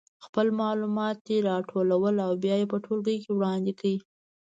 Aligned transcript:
خپل 0.25 0.47
معلومات 0.61 1.15
دې 1.27 1.37
راټول 1.49 1.87
او 2.27 2.31
بیا 2.43 2.55
یې 2.61 2.65
په 2.71 2.77
ټولګي 2.85 3.17
کې 3.23 3.31
وړاندې 3.33 3.71
کړي. 3.79 3.95